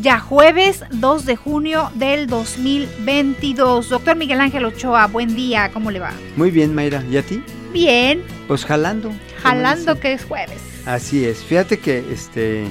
[0.00, 3.88] Ya jueves 2 de junio del 2022.
[3.88, 5.70] Doctor Miguel Ángel Ochoa, buen día.
[5.72, 6.12] ¿Cómo le va?
[6.36, 7.02] Muy bien, Mayra.
[7.10, 7.40] ¿Y a ti?
[7.72, 8.22] Bien.
[8.48, 9.12] Pues jalando.
[9.42, 10.58] Jalando que es jueves.
[10.84, 11.44] Así es.
[11.44, 12.64] Fíjate que este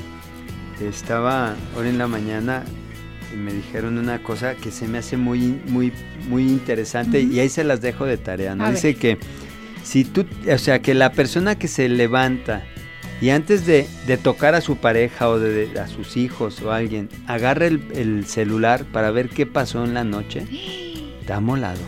[0.82, 2.63] estaba ahora en la mañana
[3.34, 5.94] y me dijeron una cosa que se me hace muy muy
[6.27, 8.66] muy interesante y ahí se las dejo de tarea, ¿no?
[8.66, 8.98] A Dice ver.
[8.98, 9.18] que
[9.82, 12.63] si tú, o sea, que la persona que se levanta
[13.23, 16.72] y antes de, de tocar a su pareja o de, de- a sus hijos o
[16.72, 20.46] a alguien, agarra el, el celular para ver qué pasó en la noche,
[21.22, 21.80] está molado.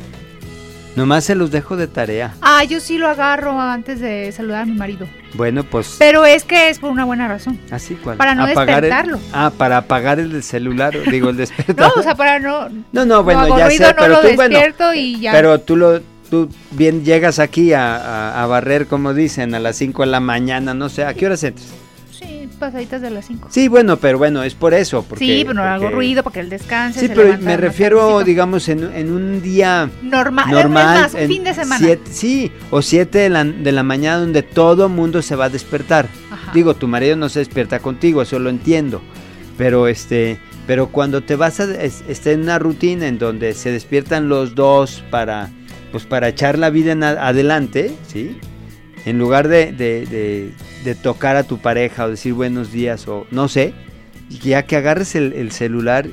[0.96, 2.36] Nomás se los dejo de tarea.
[2.42, 5.06] Ah, yo sí lo agarro antes de saludar a mi marido.
[5.34, 7.60] Bueno, pues Pero es que es por una buena razón.
[7.70, 8.16] así cual.
[8.16, 9.20] Para no el- despertarlo.
[9.34, 12.00] ah, para apagar el celular, digo el No, despertador.
[12.00, 12.70] o sea, para no.
[12.94, 14.58] no, no, bueno, ya sé, no pero lo tú, bueno,
[14.96, 15.34] y ya.
[15.34, 16.00] pero tú lo,
[16.46, 20.20] tú bien llegas aquí a, a- a barrer, como dicen, a las 5 de la
[20.20, 21.68] mañana, no sé, ¿a qué horas entras?
[22.12, 23.50] Sí, pasaditas de las 5.
[23.52, 25.04] Sí, bueno, pero bueno, es por eso.
[25.04, 27.00] Porque, Sí, pero no hago porque- ruido porque él descanse.
[27.02, 30.50] Sí, se pero me refiero, digamos, en, en un día normal.
[30.50, 31.02] normal.
[31.02, 31.78] Más, un fin de semana.
[31.86, 35.50] siete- sí, o 7 de la, de la mañana donde todo mundo se va a
[35.50, 36.08] despertar.
[36.32, 36.52] Ajá.
[36.54, 39.02] Digo, tu marido no se despierta contigo, eso lo entiendo.
[39.58, 43.72] Pero este, pero cuando te vas a es- está en una rutina en donde se
[43.72, 45.50] despiertan los dos para
[45.96, 48.38] pues para echar la vida en adelante, ¿sí?
[49.06, 50.52] En lugar de, de-
[50.96, 53.74] tocar a tu pareja o decir buenos días o no sé,
[54.44, 56.10] ya que agarres el, el celular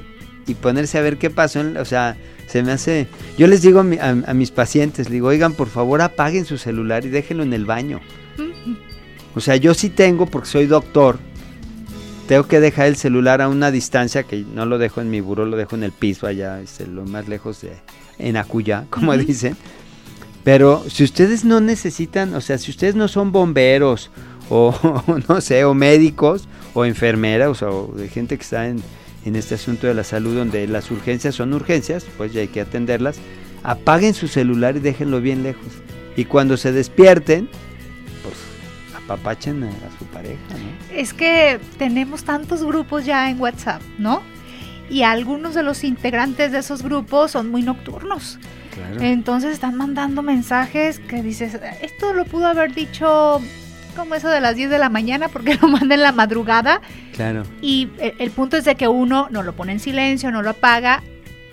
[0.46, 2.16] y ponerse a ver qué pasó, en- o sea,
[2.46, 3.08] se me hace...
[3.36, 6.44] Yo les digo a, mi- a- a mis pacientes, les digo, oigan, por favor apaguen
[6.44, 7.98] su celular y déjenlo en el baño.
[9.34, 11.18] O sea, yo sí tengo, porque soy doctor,
[12.28, 15.44] tengo que dejar el celular a una distancia que no lo dejo en mi buró,
[15.44, 17.72] lo dejo en el piso allá, este, lo más lejos de
[18.18, 19.56] en Acuyá, como dicen.
[20.44, 24.10] Pero si ustedes no necesitan, o sea, si ustedes no son bomberos
[24.50, 24.74] o
[25.28, 28.82] no sé, o médicos o enfermeras o de gente que está en,
[29.24, 32.60] en este asunto de la salud donde las urgencias son urgencias, pues ya hay que
[32.60, 33.18] atenderlas,
[33.62, 35.68] apaguen su celular y déjenlo bien lejos.
[36.16, 37.48] Y cuando se despierten,
[38.22, 38.34] pues
[38.96, 40.96] apapachen a, a su pareja, ¿no?
[40.96, 44.22] Es que tenemos tantos grupos ya en WhatsApp, ¿no?
[44.92, 48.38] Y algunos de los integrantes de esos grupos son muy nocturnos.
[48.74, 49.00] Claro.
[49.00, 53.40] Entonces están mandando mensajes que dices, esto lo pudo haber dicho
[53.96, 56.80] como eso de las 10 de la mañana porque lo manda en la madrugada.
[57.14, 57.42] Claro.
[57.62, 60.50] Y el, el punto es de que uno no lo pone en silencio, no lo
[60.50, 61.02] apaga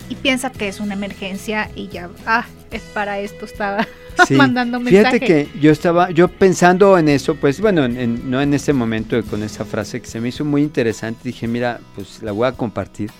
[0.08, 3.86] y piensa que es una emergencia y ya, ah, es para esto, estaba
[4.26, 4.34] Sí.
[4.34, 5.18] mandando mensaje.
[5.18, 8.72] Fíjate que yo estaba, yo pensando en eso, pues bueno, en- en- no en ese
[8.74, 12.46] momento con esa frase que se me hizo muy interesante, dije, mira, pues la voy
[12.48, 13.10] a compartir.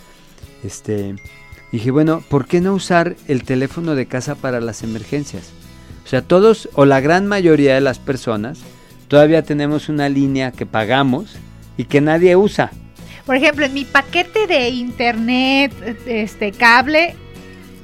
[0.64, 1.14] Este,
[1.72, 5.50] dije, bueno, ¿por qué no usar el teléfono de casa para las emergencias?
[6.04, 8.58] O sea, todos o la gran mayoría de las personas
[9.08, 11.36] todavía tenemos una línea que pagamos
[11.76, 12.70] y que nadie usa.
[13.26, 15.72] Por ejemplo, en mi paquete de internet,
[16.06, 17.14] este cable,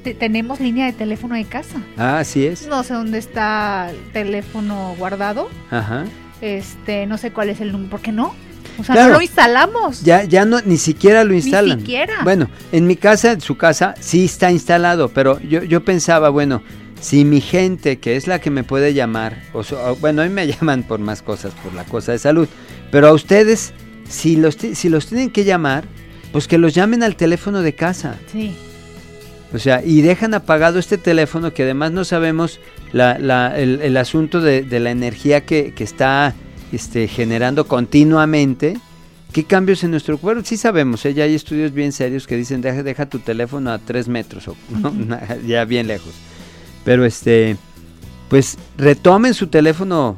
[0.03, 1.81] te- tenemos línea de teléfono de casa.
[1.97, 2.67] Ah, así es.
[2.67, 5.49] No sé dónde está el teléfono guardado.
[5.71, 6.05] Ajá.
[6.41, 7.91] Este, no sé cuál es el número.
[7.91, 8.35] ¿Por qué no?
[8.79, 9.13] O sea, Claro.
[9.13, 10.03] no lo instalamos.
[10.03, 11.79] Ya, ya no, ni siquiera lo instalan.
[11.81, 12.15] siquiera.
[12.25, 16.63] Bueno, en mi casa, en su casa, sí está instalado, pero yo, yo pensaba, bueno,
[17.01, 20.31] si mi gente, que es la que me puede llamar, o, so- bueno, a mí
[20.31, 22.49] me llaman por más cosas, por la cosa de salud,
[22.91, 23.73] pero a ustedes,
[24.09, 25.85] si los, si los tienen que llamar,
[26.33, 28.17] pues que los llamen al teléfono de casa.
[28.31, 28.55] Sí.
[29.55, 32.61] O sea, y dejan apagado este teléfono que además no sabemos
[32.93, 36.35] la- la- el, el asunto de, de la energía que, que está
[36.73, 38.79] este, generando continuamente.
[39.33, 40.43] ¿Qué cambios en nuestro cuerpo?
[40.45, 41.13] Sí sabemos, ¿eh?
[41.13, 44.57] ya hay estudios bien serios que dicen deja, deja tu teléfono a tres metros, o,
[44.71, 44.93] ¿no?
[45.47, 46.13] Ya bien lejos.
[46.85, 47.57] Pero este,
[48.29, 50.17] pues retomen su teléfono,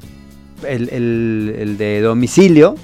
[0.67, 2.77] el, el- el de domicilio,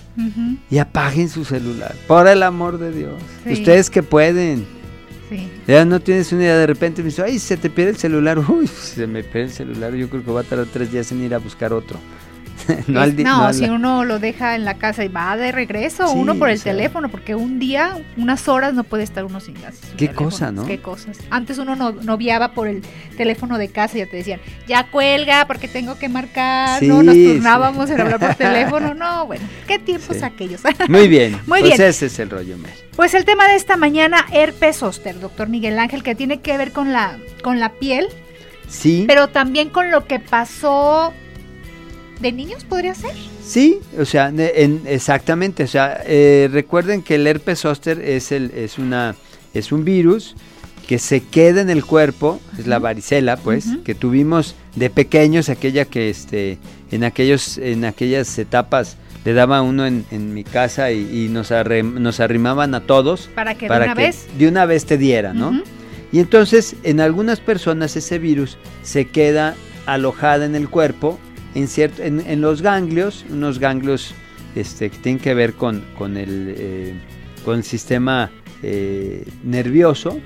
[0.70, 1.94] y apaguen su celular.
[2.08, 3.14] Por el amor de Dios.
[3.44, 3.52] Sí.
[3.52, 4.64] Ustedes que pueden.
[5.28, 5.48] sí.
[5.68, 8.38] Ya no tienes una idea, de repente me dice, ay, se te pierde el celular.
[8.48, 11.22] Uy, se me pierde el celular, yo creo que va a tardar tres días en
[11.22, 11.98] ir a buscar otro.
[12.86, 16.62] no, si uno lo deja en la casa y va de regreso, uno por el
[16.62, 19.80] teléfono, porque un día, unas horas no puede estar uno sin gas.
[19.96, 20.66] Qué cosa, ¿no?
[20.66, 21.18] Qué cosas.
[21.30, 22.82] Antes uno no, noviaba por el
[23.16, 27.14] teléfono de casa y ya te decían, ya cuelga porque tengo que marcar, no nos
[27.14, 30.62] turnábamos en hablar por teléfono, no, bueno, qué tiempos aquellos.
[30.88, 31.88] Muy bien, Muy pues bien.
[31.88, 32.72] ese es el rollo, Mer.
[32.96, 36.72] Pues el tema de esta mañana, herpes zóster, doctor Miguel Ángel, que tiene que ver
[36.72, 38.06] con la, con la piel.
[38.68, 39.04] Sí.
[39.06, 41.12] Pero también con lo que pasó
[42.20, 43.12] de niños, ¿podría ser?
[43.44, 44.32] Sí, o sea,
[44.86, 45.64] exactamente.
[45.64, 49.14] O sea, eh, recuerden que el herpes zóster es, el, es, una,
[49.52, 50.34] es un virus
[50.86, 55.86] que se queda en el cuerpo, es la varicela, pues, que tuvimos de pequeños, aquella
[55.86, 56.58] que este,
[56.90, 61.50] en, aquellos, en aquellas etapas le daba uno en, mi casa y, nos,
[61.82, 63.30] nos arrimaban a todos.
[63.34, 64.26] Para que de una vez.
[64.38, 65.62] De una vez te diera, ¿no?
[66.12, 69.56] Y entonces en algunas personas ese virus se queda
[69.86, 71.18] alojada en el cuerpo,
[71.54, 74.14] en, cierto, en, los ganglios, unos ganglios
[74.54, 76.94] este, que tienen que ver con, con, el, eh,
[77.44, 78.30] con el sistema
[78.62, 80.20] eh, nervioso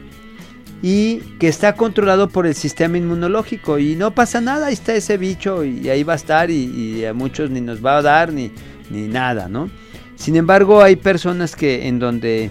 [0.83, 5.19] y que está controlado por el sistema inmunológico y no pasa nada, ahí está ese
[5.19, 8.53] bicho y ahí va a estar y, a muchos ni nos va a dar ni,
[8.91, 9.71] ni nada, ¿no?
[10.15, 12.51] Sin embargo, hay personas que en donde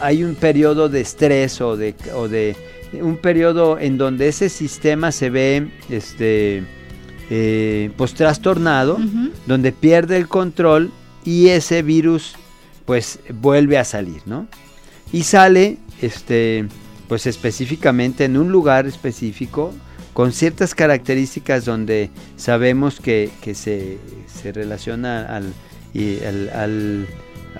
[0.00, 2.56] hay un periodo de estrés o de, o de
[3.00, 6.64] un periodo en donde ese sistema se ve este
[7.30, 8.98] eh, pues trastornado,
[9.46, 10.90] donde pierde el control
[11.24, 12.34] y ese virus
[12.84, 14.46] pues vuelve a salir, ¿no?
[15.12, 16.66] Y sale este
[17.08, 19.72] pues específicamente en un lugar específico
[20.12, 23.98] con ciertas características donde sabemos que, se,
[24.52, 25.54] relaciona al,
[26.52, 27.06] al,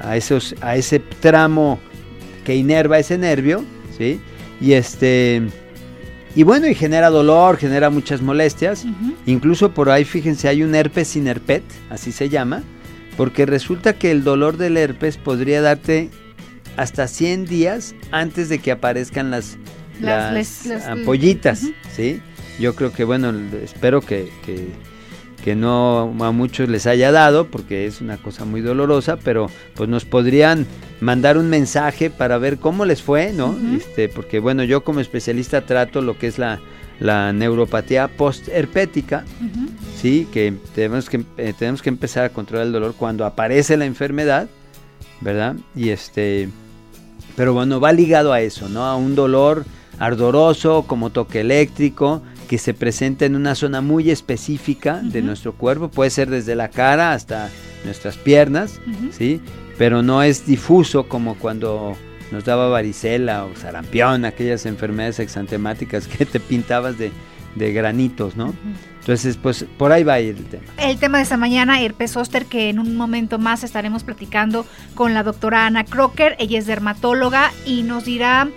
[0.00, 1.78] a, esos, a ese tramo
[2.44, 3.64] que inerva ese nervio,
[3.96, 4.20] ¿sí?
[4.60, 5.42] Y este
[6.38, 8.86] y bueno, y genera dolor, genera muchas molestias.
[9.26, 12.62] Incluso por ahí, fíjense, hay un herpes sin herpet, así se llama,
[13.16, 16.10] porque resulta que el dolor del herpes podría darte
[16.76, 19.58] hasta 100 días antes de que aparezcan las,
[20.00, 22.22] las, ampollitas, ¿sí?
[22.60, 24.68] Yo creo que, bueno, espero que, que
[25.48, 29.88] que no a muchos les haya dado porque es una cosa muy dolorosa, pero pues
[29.88, 30.66] nos podrían
[31.00, 33.56] mandar un mensaje para ver cómo les fue, ¿no?
[33.74, 36.60] este, porque bueno, yo como especialista trato lo que es la,
[37.00, 39.24] la neuropatía postherpética,
[39.96, 43.86] sí, que tenemos que eh, tenemos que empezar a controlar el dolor cuando aparece la
[43.86, 44.50] enfermedad,
[45.22, 45.56] ¿verdad?
[45.74, 46.50] Y este
[47.36, 48.84] pero bueno, va ligado a eso, ¿no?
[48.84, 49.64] A un dolor
[49.98, 55.88] ardoroso como toque eléctrico, que se presenta en una zona muy específica de nuestro cuerpo,
[55.88, 57.50] puede ser desde la cara hasta
[57.84, 58.80] nuestras piernas,
[59.12, 59.40] ¿sí?
[59.76, 61.96] Pero no es difuso como cuando
[62.32, 67.12] nos daba varicela o sarampión, aquellas enfermedades exantemáticas que te pintabas de,
[67.54, 68.54] granitos, ¿no?
[69.00, 70.62] Entonces, pues por ahí va a ir el tema.
[70.76, 75.12] El tema de esta mañana, herpes zóster, que en un momento más estaremos platicando con
[75.12, 76.36] la doctora Ana Crocker.
[76.38, 78.48] Ella es dermatóloga y nos dirá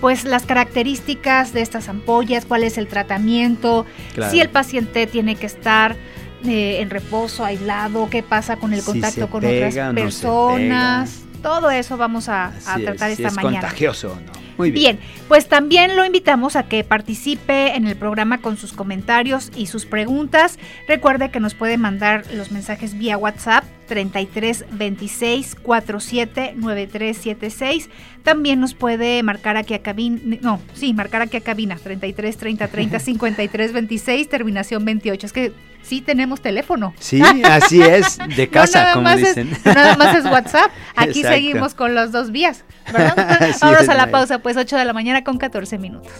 [0.00, 3.86] pues las características de estas ampollas, cuál es el tratamiento,
[4.30, 5.96] si el paciente tiene que estar
[6.44, 11.24] eh, en reposo, aislado, qué pasa con el contacto con otras personas.
[11.42, 12.52] Todo eso vamos a,
[12.82, 13.58] tratar esta mañana.
[13.58, 14.40] Es contagioso, ¿no?
[14.58, 14.98] Muy bien.
[14.98, 15.08] bien.
[15.26, 19.86] pues también lo invitamos a que participe en el programa con sus comentarios y sus
[19.86, 20.58] preguntas.
[20.86, 27.88] Recuerde que nos puede mandar los mensajes vía WhatsApp 33 26 47 9376.
[28.22, 32.68] También nos puede marcar aquí a cabina, no, sí, marcar aquí a cabina 33 30
[32.68, 35.26] 30 53 26, terminación 28.
[35.26, 35.52] Es que
[35.82, 36.94] sí tenemos teléfono.
[36.98, 39.56] Sí, así es, de casa, como dicen.
[39.64, 40.70] nada más es WhatsApp.
[40.96, 43.14] Aquí seguimos con los dos vías, ¿verdad?
[43.60, 46.12] Vamos a la pausa, pues 8 de la mañana con 14 minutos.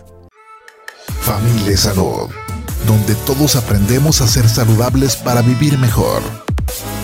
[1.20, 2.30] Familia Salud,
[2.86, 6.22] donde todos aprendemos a ser saludables para vivir mejor.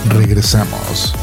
[0.09, 1.15] Regresamos.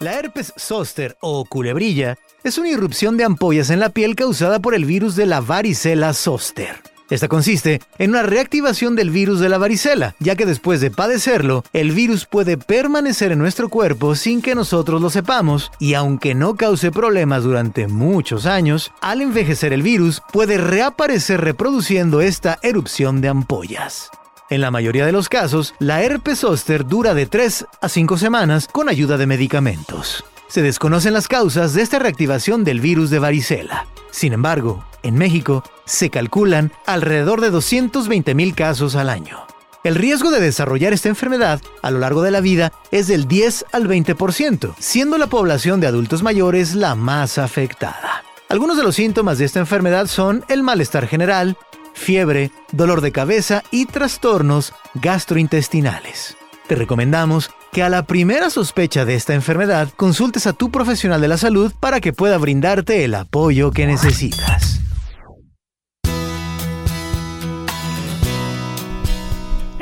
[0.00, 4.74] La herpes zóster o culebrilla es una irrupción de ampollas en la piel causada por
[4.74, 6.91] el virus de la varicela zóster.
[7.12, 11.62] Esta consiste en una reactivación del virus de la varicela, ya que después de padecerlo,
[11.74, 16.54] el virus puede permanecer en nuestro cuerpo sin que nosotros lo sepamos, y aunque no
[16.54, 23.28] cause problemas durante muchos años, al envejecer el virus puede reaparecer reproduciendo esta erupción de
[23.28, 24.08] ampollas.
[24.48, 28.68] En la mayoría de los casos, la herpes zóster dura de 3 a 5 semanas
[28.72, 30.24] con ayuda de medicamentos.
[30.52, 33.86] Se desconocen las causas de esta reactivación del virus de varicela.
[34.10, 39.46] Sin embargo, en México se calculan alrededor de 220.000 casos al año.
[39.82, 43.64] El riesgo de desarrollar esta enfermedad a lo largo de la vida es del 10
[43.72, 48.22] al 20%, siendo la población de adultos mayores la más afectada.
[48.50, 51.56] Algunos de los síntomas de esta enfermedad son el malestar general,
[51.94, 56.36] fiebre, dolor de cabeza y trastornos gastrointestinales.
[56.74, 61.36] Recomendamos que a la primera sospecha de esta enfermedad consultes a tu profesional de la
[61.36, 64.82] salud para que pueda brindarte el apoyo que necesitas.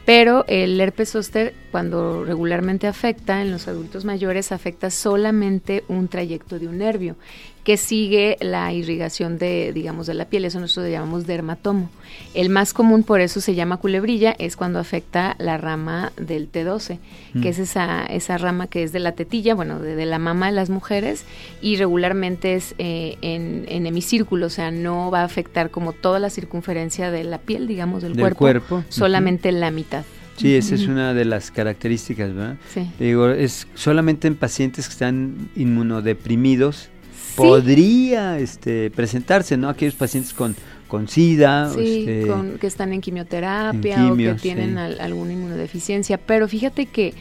[0.04, 6.58] Pero el herpes zóster, cuando regularmente afecta en los adultos mayores, afecta solamente un trayecto
[6.58, 7.16] de un nervio
[7.64, 10.44] que sigue la irrigación de, digamos, de la piel.
[10.44, 11.88] Eso nosotros llamamos dermatomo.
[12.34, 16.98] El más común, por eso se llama culebrilla, es cuando afecta la rama del T12,
[17.32, 17.46] que mm.
[17.46, 20.68] es esa, esa rama que es de la tetilla, bueno, de, la mama de las
[20.68, 21.24] mujeres,
[21.62, 26.18] y regularmente es eh, en, en, hemicírculo, o sea, no va a afectar como toda
[26.18, 30.04] la circunferencia de la piel, digamos, del, cuerpo, solamente la mitad.
[30.36, 32.56] Sí, esa es una de las características, ¿verdad?
[32.72, 32.90] Sí.
[32.98, 36.90] Digo, es solamente en pacientes que están inmunodeprimidos
[37.36, 39.68] podría este, presentarse, ¿no?
[39.68, 40.54] Aquellos pacientes con,
[40.88, 41.70] con SIDA.
[41.74, 46.18] Sí, este, que están en quimioterapia o que tienen alguna inmunodeficiencia.
[46.18, 47.14] Pero fíjate que,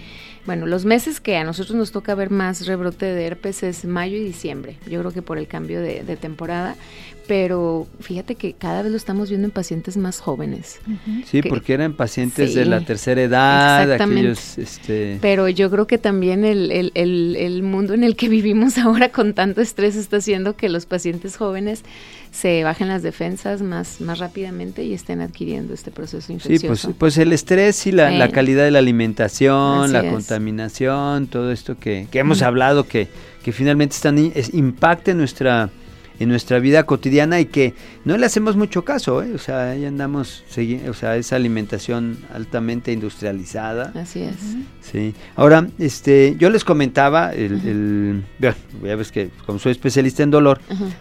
[0.45, 4.17] bueno, los meses que a nosotros nos toca ver más rebrote de herpes es mayo
[4.17, 4.77] y diciembre.
[4.89, 6.75] Yo creo que por el cambio de, de temporada
[7.27, 10.79] pero fíjate que cada vez lo estamos viendo en pacientes más jóvenes.
[11.25, 14.57] Sí, porque eran pacientes de la tercera edad, aquellos...
[14.57, 15.19] Este...
[15.21, 19.09] Pero yo creo que también el, el, el, el, mundo en el que vivimos ahora
[19.09, 21.83] con tanto estrés está haciendo que los pacientes jóvenes
[22.33, 26.75] se bajen las defensas más, más rápidamente y estén adquiriendo este proceso infeccioso.
[26.75, 31.51] Sí, pues, pues el estrés y la, la calidad de la alimentación, la contaminación, todo
[31.51, 33.07] esto que, que hemos hablado que,
[33.43, 35.69] que finalmente están, es, impacta nuestra
[36.23, 37.73] en nuestra vida cotidiana y que
[38.05, 39.33] no le hacemos mucho caso, ¿eh?
[39.33, 40.43] o sea, ahí andamos,
[40.89, 43.91] o sea, esa alimentación altamente industrializada.
[43.95, 44.35] Así es.
[44.81, 45.13] Sí.
[45.35, 50.59] Ahora, este, yo les comentaba, el, ya ves que como soy especialista en dolor,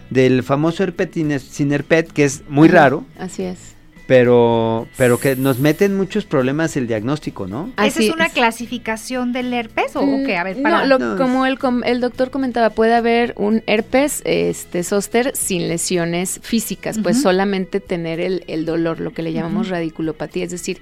[0.09, 3.05] del famoso herpet sin herpet, que es muy raro.
[3.17, 3.72] Así es
[4.05, 7.71] pero pero que nos meten muchos problemas el diagnóstico, ¿no?
[7.83, 10.37] ¿Esa es una clasificación del herpes o, qué?
[10.37, 10.85] A ver, para...
[10.85, 16.99] No, como el, el doctor comentaba, puede haber un herpes este zóster sin lesiones físicas,
[17.01, 20.79] pues solamente tener el, el, dolor, lo que le llamamos radiculopatía, es decir,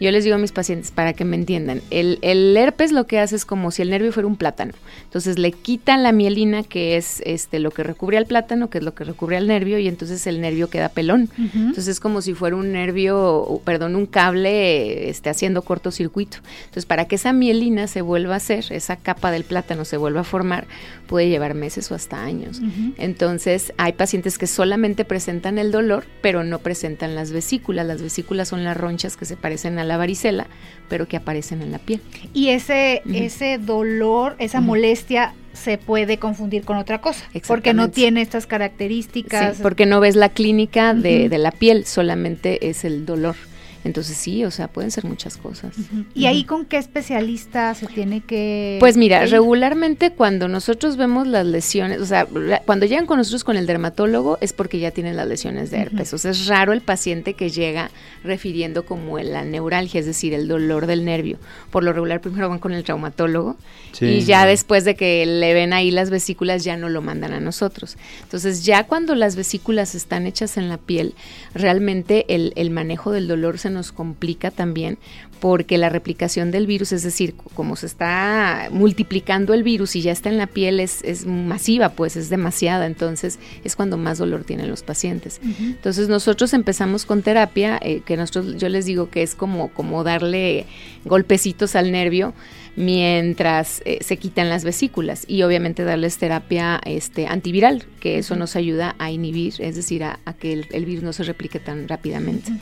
[0.00, 3.18] yo les digo a mis pacientes para que me entiendan, el, el herpes lo que
[3.18, 4.72] hace es como si el nervio fuera un plátano,
[5.04, 8.84] entonces le quitan la mielina que es este lo que recubre al plátano, que es
[8.84, 12.34] lo que recubre al nervio y entonces el nervio queda pelón, entonces es como si
[12.34, 16.38] fuera un nervio, perdón, un cable esté haciendo cortocircuito.
[16.64, 20.20] Entonces, para que esa mielina se vuelva a hacer, esa capa del plátano se vuelva
[20.20, 20.66] a formar,
[21.06, 22.60] puede llevar meses o hasta años.
[22.96, 27.86] Entonces, hay pacientes que solamente presentan el dolor, pero no presentan las vesículas.
[27.86, 30.46] Las vesículas son las ronchas que se parecen a la varicela,
[30.88, 32.00] pero que aparecen en la piel.
[32.32, 38.22] Y ese, ese dolor, esa molestia se puede confundir con otra cosa, porque no tiene
[38.22, 39.58] estas características.
[39.60, 43.36] porque no ves la clínica de, de, la piel, solamente es el dolor.
[43.82, 45.74] Entonces sí, o sea, pueden ser muchas cosas.
[46.14, 48.76] ¿Y ahí con qué especialista se tiene que...?
[48.78, 52.26] Pues mira, regularmente cuando nosotros vemos las lesiones, o sea,
[52.66, 56.12] cuando llegan con nosotros con el dermatólogo es porque ya tienen las lesiones de herpes.
[56.12, 57.90] O sea, es raro el paciente que llega
[58.22, 61.38] refiriendo como la neuralgia, es decir, el dolor del nervio.
[61.70, 63.56] Por lo regular primero van con el traumatólogo
[63.98, 67.40] y ya después de que le ven ahí las vesículas ya no lo mandan a
[67.40, 67.96] nosotros.
[68.22, 71.14] Entonces ya cuando las vesículas están hechas en la piel,
[71.54, 74.98] realmente el, el manejo del dolor se nos complica también
[75.40, 80.12] porque la replicación del virus, es decir, como se está multiplicando el virus y ya
[80.12, 84.44] está en la piel, es, es masiva, pues es demasiada, entonces es cuando más dolor
[84.44, 85.40] tienen los pacientes.
[85.60, 90.04] Entonces nosotros empezamos con terapia, eh, que nosotros, yo les digo que es como, como
[90.04, 90.66] darle
[91.04, 92.34] golpecitos al nervio
[92.76, 98.56] mientras eh, se quitan las vesículas y obviamente darles terapia este, antiviral, que eso nos
[98.56, 102.52] ayuda a inhibir, es decir, a, que el, virus no se replique tan rápidamente.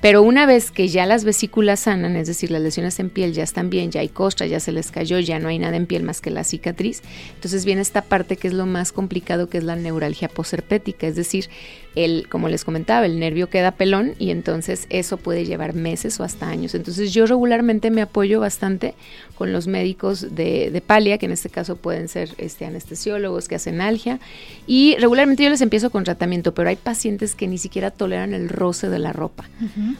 [0.00, 3.42] Pero una vez que ya las vesículas sanan, es decir, las lesiones en piel ya
[3.42, 6.04] están bien, ya hay costra, ya se les cayó, ya no hay nada en piel
[6.04, 7.02] más que la cicatriz,
[7.34, 11.16] entonces viene esta parte que es lo más complicado, que es la neuralgia posherpética, es
[11.16, 11.50] decir,
[11.96, 16.24] el, como les comentaba, el nervio queda pelón y entonces eso puede llevar meses o
[16.24, 16.74] hasta años.
[16.76, 18.94] Entonces yo regularmente me apoyo bastante
[19.34, 23.56] con los médicos de, de palia, que en este caso pueden ser este, anestesiólogos que
[23.56, 24.20] hacen algia,
[24.66, 28.48] y regularmente yo les empiezo con tratamiento, pero hay pacientes que ni siquiera toleran el
[28.48, 29.48] roce de la ropa,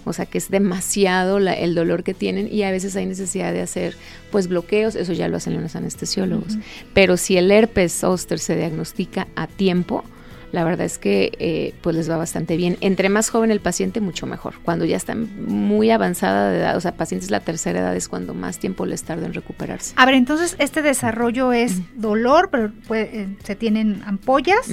[0.05, 3.61] o sea que es demasiado el dolor que tienen y a veces hay necesidad de
[3.61, 3.97] hacer
[4.31, 6.59] pues bloqueos, eso ya lo hacen los anestesiólogos,
[6.95, 10.05] pero si el herpes zóster se diagnostica a tiempo,
[10.53, 12.77] la verdad es que eh, pues les va bastante bien.
[12.81, 14.55] Entre más joven el paciente, mucho mejor.
[14.65, 18.09] Cuando ya está muy avanzada de edad, o sea, pacientes de la tercera edad es
[18.09, 19.95] cuando más tiempo les tarda en recuperarse.
[19.97, 24.67] A ver, entonces este desarrollo es dolor, pero eh, se tienen ampollas,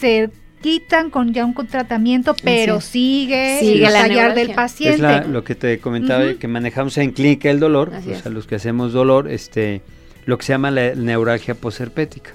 [0.00, 0.30] se
[0.60, 5.16] quitan con ya un tratamiento, pero sigue, sigue el tallar del paciente.
[5.18, 8.56] Es lo que te comentaba, que manejamos en clínica el dolor, o sea, los que
[8.56, 9.82] hacemos dolor, este,
[10.26, 12.32] lo que se llama la neuralgia posherpética.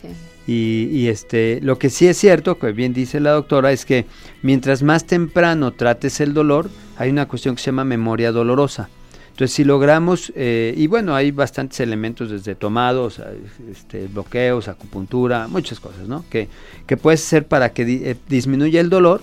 [0.00, 0.08] sí.
[0.46, 4.04] Y, este, lo que sí es cierto, que bien dice la doctora, es que
[4.42, 6.68] mientras más temprano trates el dolor,
[6.98, 8.90] hay una cuestión que se llama memoria dolorosa.
[9.34, 13.20] Entonces, si logramos, eh, y bueno, hay bastantes elementos desde tomados,
[13.68, 16.24] este, bloqueos, acupuntura, muchas cosas, ¿no?
[16.30, 16.48] Que,
[16.86, 19.22] que puede ser para que eh, disminuya el dolor,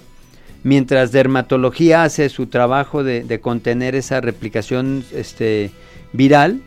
[0.63, 5.71] mientras dermatología hace su trabajo de, contener esa replicación este,
[6.11, 6.61] viral,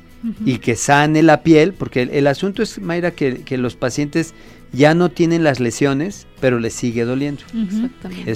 [0.46, 4.32] y que sane la piel, porque el, asunto es, Mayra, que, que, los pacientes
[4.72, 7.42] ya no tienen las lesiones, pero les sigue doliendo.
[7.54, 8.34] Exactamente.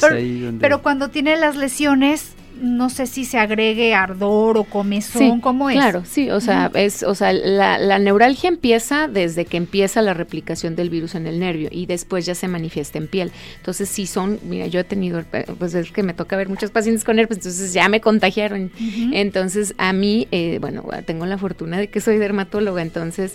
[0.60, 5.76] pero, cuando tienen las lesiones, no sé si se agregue ardor o comezón, ¿cómo es?
[5.76, 10.76] Claro, sí, o sea, es, o sea, la, neuralgia empieza desde que empieza la replicación
[10.76, 13.32] del virus en el nervio y después ya se manifiesta en piel.
[13.56, 15.22] Entonces, si son, mira, yo he tenido,
[15.58, 18.70] pues es que me toca ver muchos pacientes con herpes, entonces ya me contagiaron.
[19.12, 23.34] Entonces, a mí, eh, bueno, tengo la fortuna de que soy dermatóloga, entonces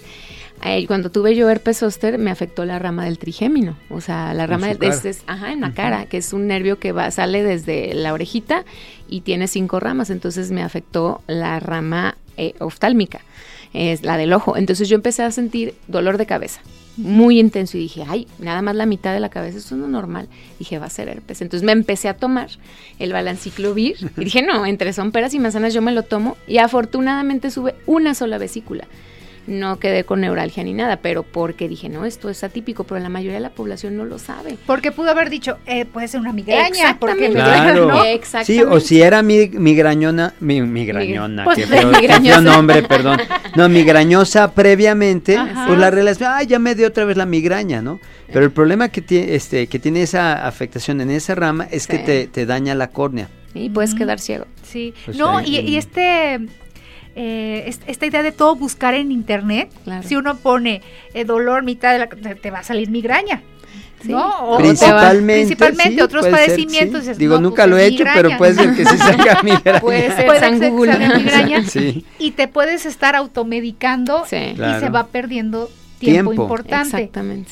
[0.88, 4.68] cuando tuve yo herpes zóster me afectó la rama del trigémino, o sea, la rama
[4.74, 8.13] de, este ajá, en la cara, que es un nervio que va sale desde la
[8.13, 8.63] orejita
[9.07, 13.22] y tiene cinco ramas, entonces me afectó la rama eh, oftálmica,
[13.74, 14.57] es la del ojo.
[14.57, 16.62] Entonces yo empecé a sentir dolor de cabeza
[16.98, 19.91] muy intenso y dije, ay, nada más la mitad de la cabeza, eso no es
[19.91, 20.27] normal.
[20.60, 21.41] Dije, va a ser herpes.
[21.41, 22.50] Entonces me empecé a tomar
[23.00, 26.57] el balanciclovir y dije, no, entre son peras y manzanas yo me lo tomo y
[26.60, 28.88] afortunadamente sube una sola vesícula
[29.48, 33.10] no quedé con neuralgia ni nada, pero porque dije, no, esto es atípico, pero la
[33.10, 34.58] mayoría de la población no lo sabe.
[34.66, 37.88] Porque pudo haber dicho, eh, puede ser una migraña, porque claro.
[37.88, 38.03] ¿no?
[38.44, 43.20] Sí, o si era mi, migrañona, mi, migrañona, pues, que nombre, perdón.
[43.56, 48.00] No, migrañosa previamente, pues la relación, ay, ya me dio otra vez la migraña, ¿no?
[48.32, 52.00] Pero el problema que tiene, este, que tiene esa afectación en esa rama es que
[52.00, 53.29] te, te daña la córnea.
[53.53, 54.46] Y puedes quedar ciego.
[54.64, 54.94] Sí.
[55.06, 56.40] Pues no, y, y, este
[57.16, 59.70] eh, esta idea de todo buscar en internet.
[60.04, 60.82] Si uno pone
[61.14, 63.42] eh, dolor mitad de la, te, va a salir migraña.
[64.04, 64.58] ¿no?
[64.58, 67.18] principalmente, principalmente otros padecimientos.
[67.18, 69.80] Digo, nunca pues lo he hecho, pero puede ser que sí salga migraña.
[69.80, 70.62] puede ser,
[71.18, 71.64] migraña.
[72.20, 76.98] Y te puedes estar automedicando y se va perdiendo tiempo, importante.
[76.98, 77.52] Exactamente.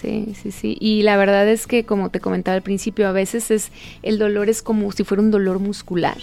[0.00, 0.34] Sí.
[0.42, 3.70] sí, sí, Y la verdad es que, como te comentaba al principio, a veces es
[4.02, 6.16] el dolor es como si fuera un dolor muscular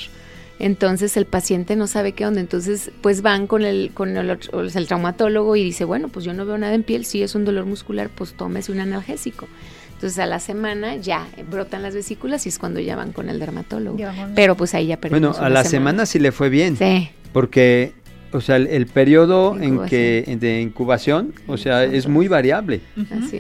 [0.59, 4.87] entonces el paciente no sabe qué onda, entonces pues van con el con el, el,
[4.87, 7.65] traumatólogo y dice, bueno, pues yo no veo nada en piel, si es un dolor
[7.65, 9.47] muscular, pues tómese un analgésico.
[9.93, 13.39] Entonces a la semana ya brotan las vesículas y es cuando ya van con el
[13.39, 13.97] dermatólogo.
[14.35, 16.05] Pero pues ahí ya perdimos Bueno, a la semana.
[16.05, 16.77] sí le fue bien.
[16.77, 17.09] Sí.
[17.31, 17.93] Porque
[18.35, 22.81] o sea, el, periodo en que de incubación, o sea, es muy variable.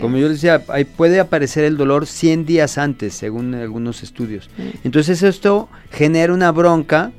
[0.01, 4.49] Como yo decía, ahí puede aparecer el dolor 100 días antes, según algunos estudios.
[4.83, 7.11] Entonces esto genera una bronca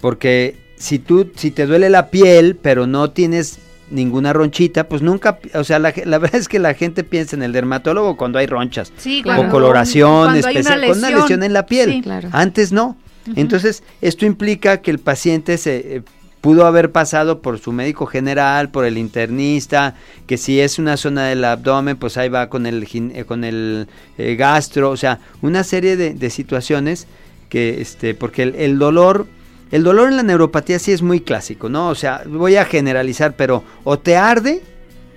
[0.00, 3.58] porque si tú si te duele la piel, pero no tienes
[3.90, 7.52] ninguna ronchita, pues nunca, o sea, la, verdad es que la gente piensa en el
[7.52, 8.92] dermatólogo cuando hay ronchas
[9.36, 12.04] o coloración especial, con una lesión en la piel.
[12.32, 12.96] Antes no.
[13.36, 16.02] Entonces, esto implica que el paciente se eh,
[16.40, 19.94] pudo haber pasado por su médico general, por el internista,
[20.26, 23.88] que si es una zona del abdomen, pues ahí va con el, eh, con el
[24.18, 27.06] eh, gastro, o sea, una serie de, situaciones
[27.48, 29.26] que, este, porque el, dolor,
[29.70, 31.88] el dolor en la neuropatía sí es muy clásico, ¿no?
[31.88, 34.62] O sea, voy a generalizar, pero o te arde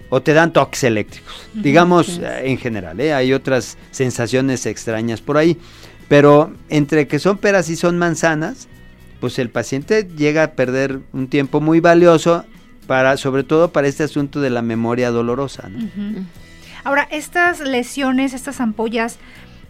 [0.09, 5.57] o te dan toques eléctricos, digamos eh, en general, hay otras sensaciones extrañas por ahí,
[6.07, 8.67] pero entre que son peras y son manzanas,
[9.21, 12.43] pues el paciente llega a perder un tiempo muy valioso
[12.87, 15.69] para, sobre todo para este asunto de la memoria dolorosa.
[16.83, 19.19] Ahora, estas lesiones, estas ampollas,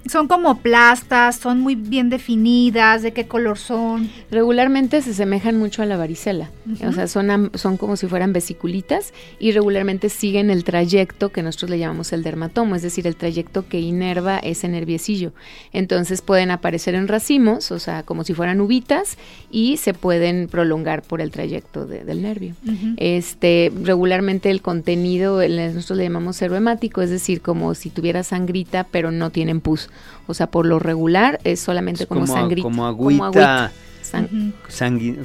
[0.07, 4.09] son como plastas, son muy bien definidas, de qué color son.
[4.29, 6.49] Regularmente se semejan mucho a la varicela,
[6.85, 11.71] o sea, son, son como si fueran vesiculitas y regularmente siguen el trayecto que nosotros
[11.71, 15.33] le llamamos el dermatomo, es decir, el trayecto que inerva ese nerviecillo.
[15.73, 19.17] Entonces pueden aparecer en racimos, o sea, como si fueran uvitas
[19.49, 22.55] y se pueden prolongar por el trayecto del nervio.
[22.97, 29.11] Este, regularmente el contenido, nosotros le llamamos hemático, es decir, como si tuviera sangrita, pero
[29.11, 29.89] no tienen pus.
[30.27, 32.63] O sea, por lo regular es solamente como, sangrita.
[32.63, 33.71] Como agüita.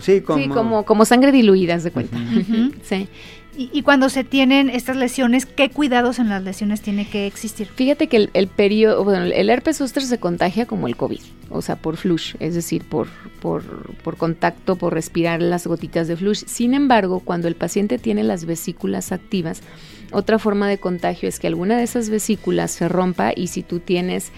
[0.00, 0.84] sí, como...
[0.84, 2.18] como, sangre diluida, se cuenta.
[2.82, 3.08] sí.
[3.58, 7.68] Y, cuando se tienen estas lesiones, ¿qué cuidados en las lesiones tiene que existir?
[7.74, 11.76] Fíjate que el, periodo, bueno, el herpes zóster se contagia como el COVID, o sea,
[11.76, 13.08] por flush, es decir, por,
[13.40, 16.44] por, por contacto, por respirar las gotitas de flush.
[16.44, 19.62] Sin embargo, cuando el paciente tiene las vesículas activas,
[20.12, 23.80] otra forma de contagio es que alguna de esas vesículas se rompa y si tú
[23.80, 24.32] tienes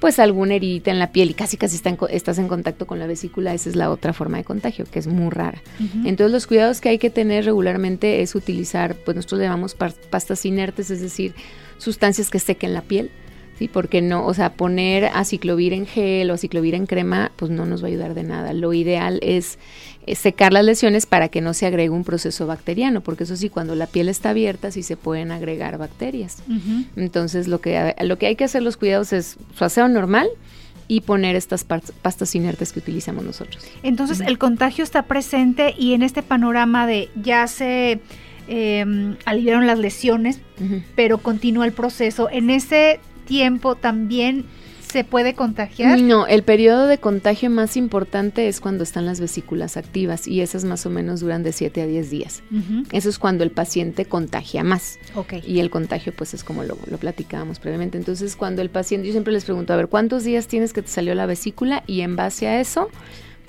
[0.00, 1.78] pues alguna herida en la piel y casi casi
[2.08, 5.06] estás en contacto con la vesícula, esa es la otra forma de contagio, que es
[5.06, 5.62] muy rara.
[6.06, 10.46] Entonces los cuidados que hay que tener regularmente es utilizar, pues nosotros le llamamos pastas
[10.46, 11.34] inertes, es decir,
[11.76, 13.10] sustancias que sequen la piel,
[13.60, 13.68] ¿sí?
[13.68, 17.82] Porque no, o sea, poner aciclovir en gel o aciclovir en crema, pues no nos
[17.82, 18.54] va a ayudar de nada.
[18.54, 19.58] Lo ideal es
[20.06, 23.50] eh, secar las lesiones para que no se agregue un proceso bacteriano, porque eso sí,
[23.50, 26.42] cuando la piel está abierta sí se pueden agregar bacterias.
[26.96, 30.28] Entonces lo que, lo que hay que hacer los cuidados es su aseo normal
[30.88, 33.62] y poner estas pastas inertes que utilizamos nosotros.
[33.82, 38.00] Entonces el contagio está presente y en este panorama de ya se
[38.48, 40.40] eh, aliviaron las lesiones,
[40.96, 42.98] pero continúa el proceso, en ese
[43.30, 44.44] tiempo también
[44.82, 46.00] se puede contagiar?
[46.00, 50.64] No, el periodo de contagio más importante es cuando están las vesículas activas y esas
[50.64, 52.42] más o menos duran de 7 a 10 días.
[52.90, 54.98] Eso es cuando el paciente contagia más.
[55.14, 55.42] Okay.
[55.46, 57.98] Y el contagio pues es como lo, lo, platicábamos previamente.
[57.98, 60.88] Entonces cuando el paciente, yo siempre les pregunto, a ver, ¿cuántos días tienes que te
[60.88, 61.84] salió la vesícula?
[61.86, 62.90] Y en base a eso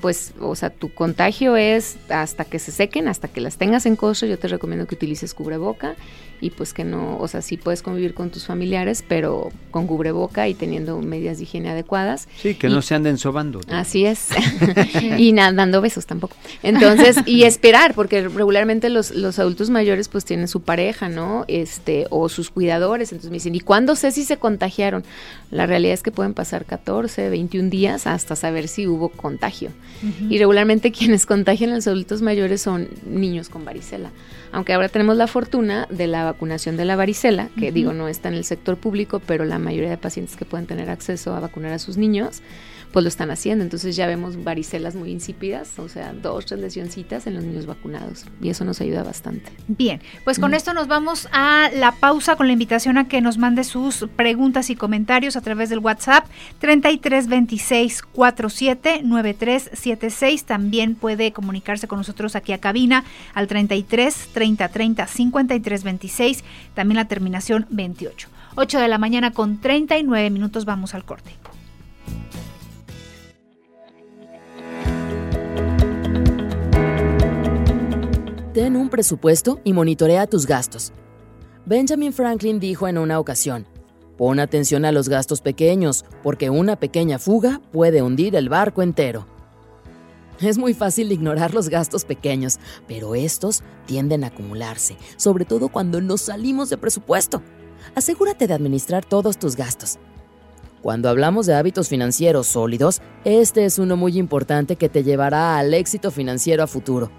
[0.02, 3.96] pues, o sea, tu contagio es hasta que se sequen, hasta que las tengas en
[3.96, 5.96] coche, yo te recomiendo que utilices cubreboca
[6.42, 10.48] y pues que no, o sea, sí puedes convivir con tus familiares, pero con cubreboca
[10.48, 12.28] y teniendo medidas de higiene adecuadas.
[12.42, 13.62] Sí, que no se anden sobando.
[13.70, 14.30] Así es.
[15.18, 16.36] y nada, dando besos tampoco.
[16.64, 21.46] Entonces, y esperar, porque regularmente los, los adultos mayores pues tienen su pareja, ¿no?
[21.48, 23.12] Este, o sus cuidadores.
[23.12, 25.04] Entonces me dicen, ¿y cuándo sé si se contagiaron?
[25.52, 29.70] La realidad es que pueden pasar 14, 21 días hasta saber si hubo contagio.
[30.30, 34.12] Y regularmente quienes contagian a los adultos mayores son niños con varicela.
[34.52, 38.30] Aunque ahora tenemos la fortuna de la vacunación de la varicela, que digo no está
[38.30, 41.72] en el sector público, pero la mayoría de pacientes que pueden tener acceso a vacunar
[41.72, 42.42] a sus niños,
[42.92, 43.64] pues lo están haciendo.
[43.64, 48.26] Entonces ya vemos varicelas muy insípidas, o sea, dos, tres lesioncitas en los niños vacunados.
[48.42, 49.52] Y eso nos ayuda bastante.
[49.68, 53.38] Bien, pues con esto nos vamos a la pausa con la invitación a que nos
[53.38, 56.26] mande sus preguntas y comentarios a través del WhatsApp
[56.60, 60.46] 3326 47 9376.
[60.46, 66.44] También puede comunicarse con nosotros aquí a cabina al 33 30 30 53 26.
[66.74, 68.28] También la terminación 28.
[68.56, 71.32] 8 de la mañana con 39 minutos vamos al corte.
[78.54, 80.92] Ten un presupuesto y monitorea tus gastos.
[81.66, 83.66] Benjamin Franklin dijo en una ocasión,
[84.18, 89.26] pon atención a los gastos pequeños, porque una pequeña fuga puede hundir el barco entero.
[90.42, 92.60] Es muy fácil ignorar los gastos pequeños,
[92.90, 97.42] pero estos tienden a acumularse, sobre todo cuando nos salimos de presupuesto.
[97.96, 99.98] Asegúrate de administrar todos tus gastos.
[100.82, 105.74] Cuando hablamos de hábitos financieros sólidos, este es uno muy importante que te llevará al
[105.74, 107.12] éxito financiero a futuro.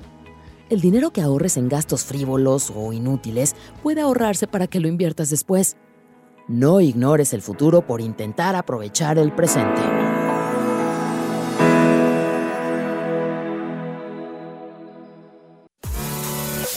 [0.72, 5.28] El dinero que ahorres en gastos frívolos o inútiles puede ahorrarse para que lo inviertas
[5.28, 5.76] después.
[6.48, 9.82] No ignores el futuro por intentar aprovechar el presente.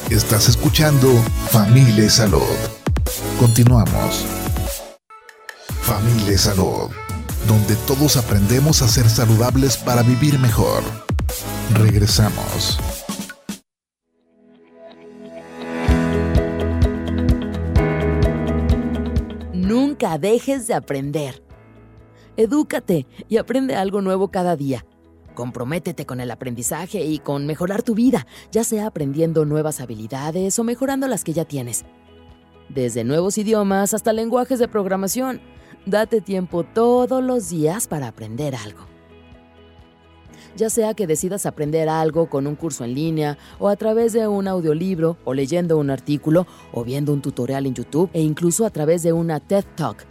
[0.10, 1.08] Estás escuchando
[1.51, 2.41] Familia Salud.
[3.39, 4.25] Continuamos.
[5.84, 6.89] Familia Salud,
[7.47, 10.84] donde todos aprendemos a ser saludables para vivir mejor.
[11.75, 12.77] Regresamos.
[19.75, 21.43] Nunca dejes de aprender.
[22.38, 24.85] Edúcate y aprende algo nuevo cada día.
[25.33, 30.63] Comprométete con el aprendizaje y con mejorar tu vida, ya sea aprendiendo nuevas habilidades o
[30.63, 31.83] mejorando las que ya tienes.
[32.69, 35.41] Desde nuevos idiomas hasta lenguajes de programación,
[35.85, 38.94] date tiempo todos los días para aprender algo.
[40.56, 44.28] Ya sea que decidas aprender algo con un curso en línea o a través de
[44.28, 48.70] un audiolibro o leyendo un artículo o viendo un tutorial en YouTube e incluso a
[48.70, 50.06] través de una TED Talk.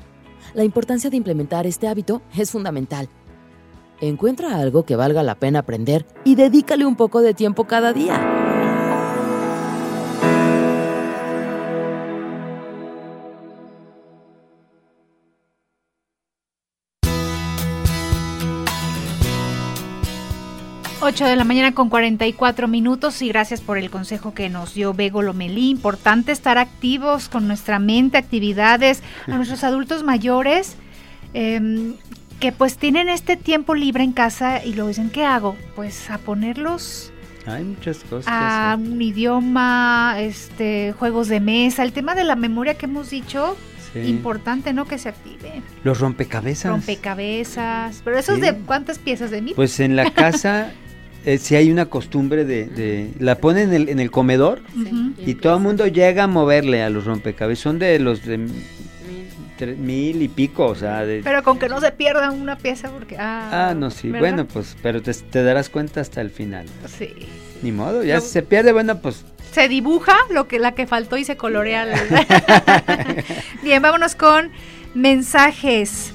[0.52, 3.08] La importancia de implementar este hábito es fundamental.
[4.00, 8.43] Encuentra algo que valga la pena aprender y dedícale un poco de tiempo cada día.
[21.14, 24.94] 8 de la mañana con 44 minutos y gracias por el consejo que nos dio
[24.94, 25.70] Bego Lomelí.
[25.70, 30.74] Importante estar activos con nuestra mente, actividades, a nuestros adultos mayores
[31.32, 31.94] em,
[32.40, 35.56] que pues tienen este tiempo libre en casa y lo dicen, ¿qué hago?
[35.76, 37.12] Pues a ponerlos
[37.46, 38.26] hay muchas cosas.
[38.26, 43.56] A un idioma, este, juegos de mesa, el tema de la memoria que hemos dicho,
[43.94, 44.86] importante, ¿no?
[44.86, 45.62] Que se active.
[45.84, 46.72] Los rompecabezas.
[46.72, 48.00] Rompecabezas.
[48.04, 49.52] Pero esos de cuántas piezas de mí.
[49.54, 50.72] Pues en la casa
[51.26, 54.62] eh, si hay una costumbre de, la ponen en el, en el comedor
[55.18, 57.62] y todo el mundo llega a moverle a los rompecabezas.
[57.62, 58.48] Son de los de
[59.78, 63.70] mil y pico, o sea, pero con que no se pierda una pieza porque ah,
[63.70, 66.66] ah no sí, bueno pues, pero te, darás cuenta hasta el final.
[66.86, 67.14] Sí.
[67.62, 71.16] Ni modo, ya si se pierde, bueno pues se dibuja lo que la que faltó
[71.16, 71.86] y se colorea.
[73.62, 74.50] Bien, vámonos con
[74.94, 76.12] mensajes.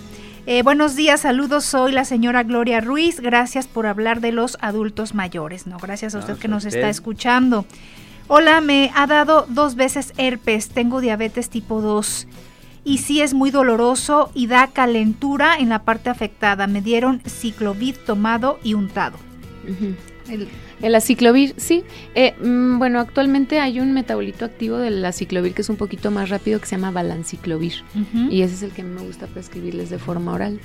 [0.51, 5.13] Eh, buenos días, saludos, soy la señora Gloria Ruiz, gracias por hablar de los adultos
[5.13, 7.65] mayores, no, gracias a usted que nos está escuchando.
[8.27, 12.27] Hola, me ha dado dos veces herpes, tengo diabetes tipo 2
[12.83, 16.65] y sí es muy doloroso y da calentura en la parte afectada.
[16.65, 19.19] Me dieron ciclovir tomado y untado.
[20.27, 20.47] El
[20.95, 21.83] aciclovir, sí.
[22.15, 26.29] Eh, mm, bueno, actualmente hay un metabolito activo del aciclovir que es un poquito más
[26.29, 27.73] rápido que se llama balanciclovir.
[28.29, 30.59] Y ese es el que me gusta prescribirles de forma oral.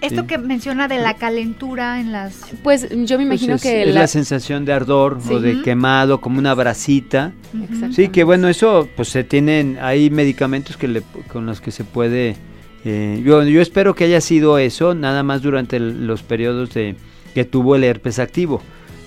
[0.00, 2.40] Esto que menciona de la calentura en las...
[2.62, 3.82] Pues yo me imagino pues que...
[3.82, 4.06] Es la...
[4.06, 7.32] sensación de ardor o de quemado, como una bracita.
[7.92, 11.84] Sí, que bueno, eso pues se tienen, hay medicamentos que le, con los que se
[11.84, 12.36] puede...
[12.84, 16.96] Eh, yo, yo espero que haya sido eso, nada más durante los periodos de
[17.34, 18.62] que tuvo el herpes activo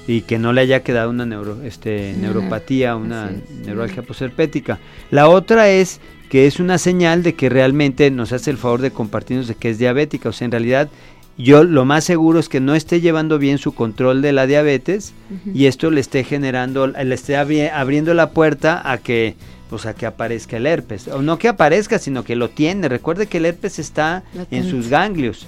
[0.07, 3.31] y que no le haya quedado una neuro, este, neuropatía, una
[3.65, 4.79] neuralgia posherpética.
[5.11, 8.91] La otra es que es una señal de que realmente nos hace el favor de
[8.91, 10.29] compartirnos de que es diabética.
[10.29, 10.89] O sea, en realidad
[11.37, 15.13] yo lo más seguro es que no esté llevando bien su control de la diabetes
[15.53, 19.35] y esto le esté generando, le esté abriendo la puerta a que
[19.69, 21.07] pues a que aparezca el herpes.
[21.07, 22.87] O no que aparezca, sino que lo tiene.
[22.89, 25.47] Recuerde que el herpes está en sus ganglios.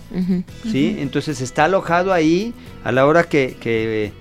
[0.72, 0.96] ¿sí?
[1.00, 4.14] Entonces está alojado ahí a la hora que, que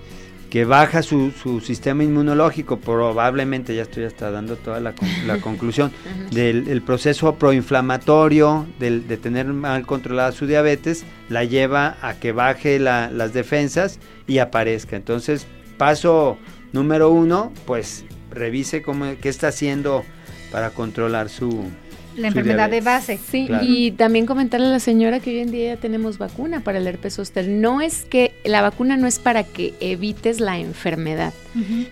[0.55, 4.93] que baja su, su, sistema inmunológico, probablemente, ya estoy hasta dando toda la,
[5.27, 5.91] la conclusión,
[6.31, 12.79] del proceso proinflamatorio, del, de tener mal controlada su diabetes, la lleva a que baje
[12.79, 14.95] las defensas y aparezca.
[14.95, 15.45] Entonces,
[15.77, 16.37] paso
[16.71, 20.05] número uno, pues revise cómo, qué está haciendo
[20.53, 21.69] para controlar su,
[22.15, 23.19] la enfermedad de base.
[23.29, 26.77] Sí, y también comentarle a la señora que hoy en día ya tenemos vacuna para
[26.77, 27.47] el herpes zóster.
[27.47, 31.33] No es que la vacuna no es para que evites la enfermedad,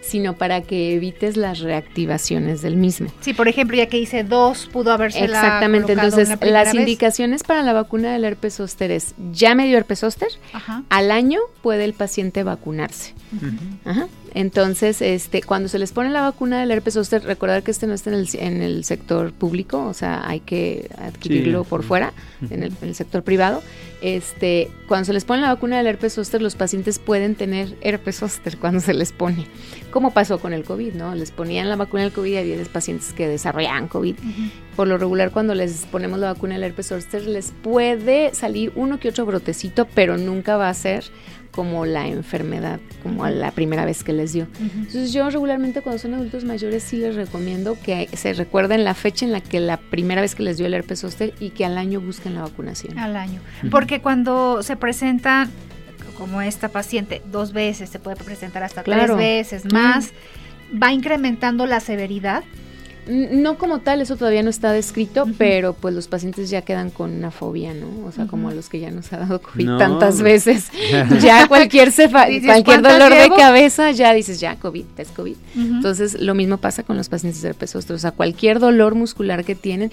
[0.01, 3.11] sino para que evites las reactivaciones del mismo.
[3.21, 7.73] Sí, por ejemplo, ya que hice dos, pudo haberse Exactamente, entonces las indicaciones para la
[7.73, 10.29] vacuna del herpes zóster es, ya me dio herpes zóster,
[10.89, 13.13] al año puede el paciente vacunarse.
[13.85, 14.07] Ajá.
[14.33, 17.93] Entonces, este, cuando se les pone la vacuna del herpes zóster, recordar que este no
[17.93, 22.13] está en el, en el sector público, o sea, hay que adquirirlo por fuera,
[22.49, 23.61] en el, sector privado.
[24.01, 28.17] Este, cuando se les pone la vacuna del herpes zóster, los pacientes pueden tener herpes
[28.17, 29.47] zóster cuando se les pone,
[29.91, 31.15] como pasó con el COVID, ¿no?
[31.15, 34.15] Les ponían la vacuna del COVID y había pacientes que desarrollaban COVID.
[34.75, 38.99] Por lo regular, cuando les ponemos la vacuna del herpes zóster, les puede salir uno
[38.99, 41.05] que otro brotecito, pero nunca va a ser
[41.53, 44.47] como la enfermedad, como a la primera vez que les dio.
[44.59, 49.25] Entonces yo regularmente cuando son adultos mayores sí les recomiendo que se recuerden la fecha
[49.25, 51.77] en la que la primera vez que les dio el herpes zóster y que al
[51.77, 52.97] año busquen la vacunación.
[52.97, 53.39] Al año.
[53.69, 55.47] Porque cuando se presenta
[56.17, 60.11] como esta paciente dos veces, se puede presentar hasta tres veces más,
[60.81, 62.43] va incrementando la severidad.
[63.07, 67.11] No como tal, eso todavía no está descrito, pero pues los pacientes ya quedan con
[67.11, 68.05] una fobia, ¿no?
[68.05, 70.69] O sea, como a los que ya nos ha dado COVID tantas veces.
[71.21, 75.35] ya cualquier cefa, cualquier dolor de cabeza, ya dices, ya COVID, es COVID.
[75.55, 77.95] Entonces, lo mismo pasa con los pacientes de herpes zóster.
[77.95, 79.91] O sea, cualquier dolor muscular que tienen,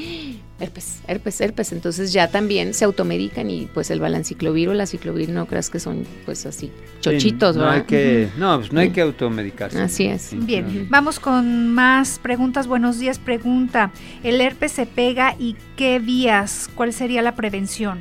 [0.60, 1.72] herpes, herpes, herpes.
[1.72, 5.80] Entonces ya también se automedican y pues el balanciclovir o la ciclovir no creas que
[5.80, 6.70] son pues así
[7.00, 9.80] chochitos, no Hay que, no, pues no hay que automedicarse.
[9.80, 10.34] Así es.
[10.46, 12.66] Bien, vamos con más preguntas.
[12.66, 13.90] Buenos días, pregunta.
[14.22, 16.68] ¿El herpes se pega y qué vías?
[16.74, 18.00] ¿Cuál sería la prevención?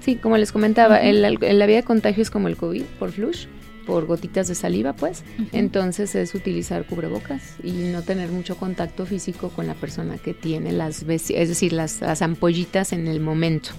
[0.00, 3.46] Sí, como les comentaba, el, la vía de contagio es como el COVID por flush
[3.88, 5.24] por gotitas de saliva, pues.
[5.50, 10.72] Entonces es utilizar cubrebocas y no tener mucho contacto físico con la persona que tiene
[10.72, 13.70] las, es decir, las, ampollitas en el momento,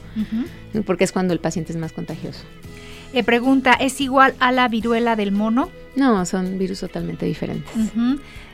[0.84, 2.40] porque es cuando el paciente es más contagioso.
[3.14, 5.70] Eh, pregunta, ¿es igual a la viruela del mono?
[5.96, 7.72] No, son virus totalmente diferentes.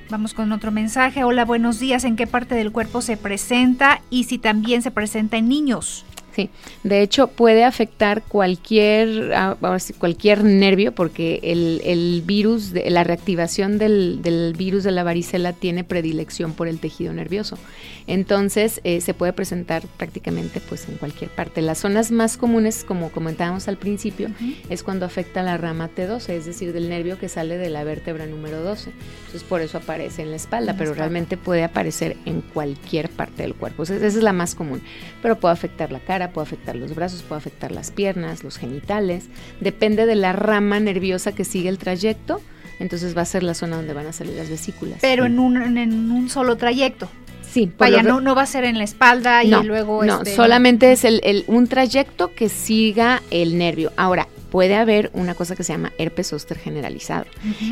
[0.10, 1.24] Vamos con otro mensaje.
[1.24, 2.04] Hola, buenos días.
[2.04, 6.06] ¿En qué parte del cuerpo se presenta y si también se presenta en niños?
[6.36, 6.50] Sí,
[6.84, 9.56] de hecho puede afectar cualquier, ah,
[9.98, 16.52] cualquier nervio porque el, virus, de, la reactivación del, virus de la varicela tiene predilección
[16.52, 17.58] por el tejido nervioso.
[18.06, 21.62] Entonces eh, se puede presentar prácticamente pues en cualquier parte.
[21.62, 24.28] Las zonas más comunes, como comentábamos al principio,
[24.70, 28.26] es cuando afecta la rama T12, es decir, del nervio que sale de la vértebra
[28.26, 28.90] número 12.
[28.90, 33.56] Entonces por eso aparece en la espalda, pero realmente puede aparecer en cualquier parte del
[33.56, 33.84] cuerpo.
[33.84, 34.82] esa es la más común,
[35.22, 39.26] pero puede afectar la cara puede afectar los brazos, puede afectar las piernas, los genitales,
[39.60, 42.42] depende de la rama nerviosa que sigue el trayecto,
[42.80, 45.00] entonces va a ser la zona donde van a salir las vesículas.
[45.02, 47.10] Pero en un, en un solo trayecto.
[47.56, 50.04] Sí, Vaya, no, no va a ser en la espalda y luego...
[50.04, 53.94] No, este, solamente es el, un trayecto que siga el nervio.
[53.96, 57.26] Ahora, puede haber una cosa que se llama herpes zóster generalizado,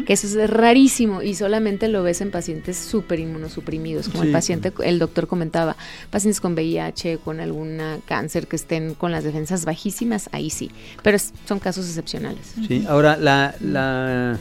[0.06, 4.74] que eso es rarísimo y solamente lo ves en pacientes súper inmunosuprimidos, como el paciente,
[4.84, 5.78] el doctor comentaba,
[6.10, 10.72] pacientes con VIH, con alguna cáncer que estén con las defensas bajísimas, ahí sí,
[11.04, 11.17] pero
[11.48, 12.54] son casos excepcionales.
[12.67, 13.56] Sí, ahora la...
[13.62, 14.38] la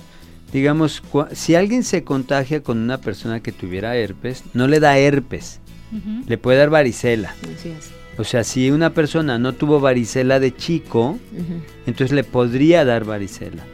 [0.52, 1.00] digamos,
[1.30, 5.60] si alguien se contagia con una persona que tuviera herpes, no le da herpes,
[6.26, 7.36] le puede dar varicela.
[7.56, 8.01] Así es.
[8.18, 11.18] O sea, si una persona no tuvo varicela de chico,
[11.86, 13.64] entonces le podría dar varicela.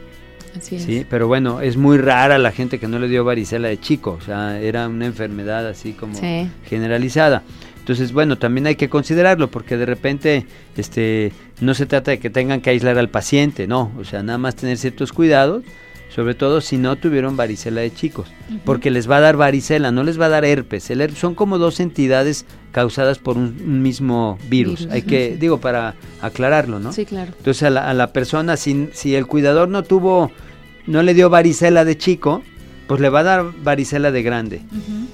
[0.57, 0.83] Así es.
[0.83, 1.05] ¿sí?
[1.09, 4.21] Pero bueno, es muy rara la gente que no le dio varicela de chico, o
[4.21, 6.19] sea, era una enfermedad así como
[6.65, 7.43] generalizada.
[7.79, 10.45] Entonces, bueno, también hay que considerarlo porque de repente
[10.77, 14.37] este no se trata de que tengan que aislar al paciente, no, o sea, nada
[14.37, 15.63] más tener ciertos cuidados
[16.09, 18.27] sobre todo si no tuvieron varicela de chicos,
[18.65, 20.89] porque les va a dar varicela, no les va a dar herpes.
[20.89, 24.87] El herpes son como dos entidades causadas por un, mismo virus.
[24.91, 26.91] Hay que, digo, para aclararlo, ¿no?
[26.91, 27.31] Sí, claro.
[27.37, 30.31] Entonces a la, a la persona, si, si el cuidador no tuvo,
[30.87, 32.41] no le dio varicela de chico,
[32.89, 34.61] pues le va a dar varicela de grande.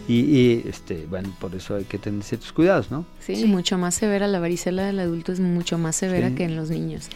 [0.08, 3.06] y, este, bueno, por eso hay que tener ciertos cuidados, ¿no?
[3.20, 4.28] Sí, mucho más severa.
[4.28, 7.10] La varicela del adulto es mucho más severa que en los niños.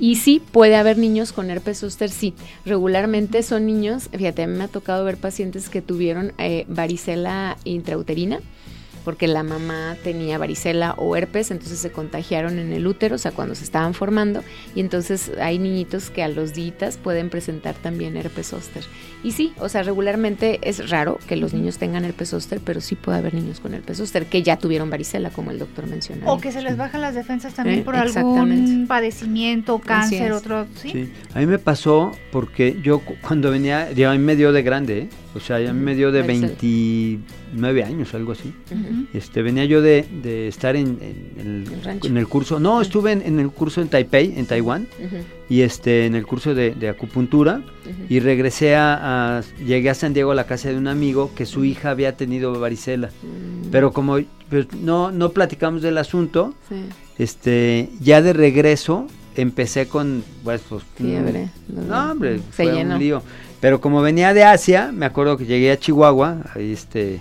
[0.00, 2.32] Y sí, puede haber niños con herpes zóster, sí.
[2.64, 7.58] Regularmente son niños, fíjate, a mí me ha tocado ver pacientes que tuvieron eh, varicela
[7.64, 8.40] intrauterina
[9.06, 13.30] porque la mamá tenía varicela o herpes, entonces se contagiaron en el útero, o sea,
[13.30, 14.42] cuando se estaban formando,
[14.74, 18.82] y entonces hay niñitos que a los días pueden presentar también herpes zóster.
[19.22, 22.96] Y sí, o sea, regularmente es raro que los niños tengan herpes zóster, pero sí
[22.96, 26.26] puede haber niños con herpes zóster que ya tuvieron varicela, como el doctor mencionó.
[26.32, 30.90] O que se les bajan las defensas también eh, por algún padecimiento, cáncer, otro, ¿sí?
[30.90, 31.12] ¿sí?
[31.32, 34.98] A mí me pasó porque yo cuando venía, ya a mí me dio de grande,
[34.98, 35.08] ¿eh?
[35.36, 38.54] O sea, ya me dio de 29 años, algo así.
[39.14, 40.98] Este Venía yo de, estar en,
[42.02, 42.60] el, curso.
[42.60, 44.86] No, estuve en, el curso en Taipei, en Taiwán,
[45.48, 47.62] y este en el curso de, acupuntura.
[48.08, 51.64] Y regresé a, Llegué a San Diego a la casa de un amigo que su
[51.64, 53.08] hija había tenido varicela.
[53.08, 53.70] Mm.
[53.70, 56.54] Pero como pues, no, no platicamos del asunto,
[57.18, 59.06] este ya de regreso
[59.36, 60.24] empecé con.
[60.44, 61.50] Pues, pues Fiebre.
[61.68, 63.22] No, hombre, fue un lío.
[63.60, 67.20] Pero como venía de Asia, me acuerdo que llegué a Chihuahua, ahí este,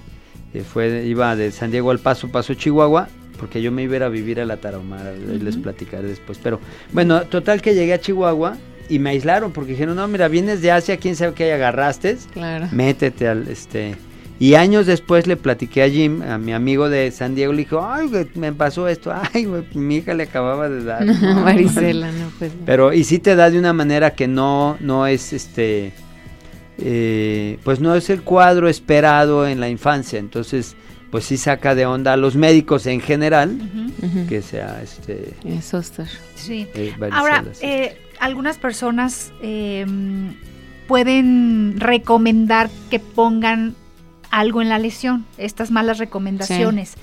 [0.55, 4.09] eh, fue, iba de San Diego al Paso, Paso Chihuahua, porque yo me iba a
[4.09, 6.39] vivir a la Tarahumara, les platicaré después.
[6.41, 6.59] Pero
[6.93, 10.71] bueno, total que llegué a Chihuahua y me aislaron porque dijeron, no, mira, vienes de
[10.71, 12.67] Asia, quién sabe qué agarraste, claro.
[12.71, 13.95] métete al, este...
[14.37, 17.87] Y años después le platiqué a Jim, a mi amigo de San Diego, le dijo,
[17.87, 21.05] ay, me pasó esto, ay, mi hija le acababa de dar.
[21.43, 22.51] Varicela, no, pues.
[22.65, 25.93] Pero, y sí te da de una manera que no, no es, este,
[26.77, 30.75] eh, pues no es el cuadro esperado en la infancia, entonces
[31.11, 33.57] pues sí saca de onda a los médicos en general
[34.27, 35.33] que sea este
[36.35, 36.67] sí.
[36.73, 39.31] eh, ahora eh, algunas personas
[40.87, 43.75] pueden recomendar que pongan
[44.31, 46.95] algo en la lesión, estas malas recomendaciones.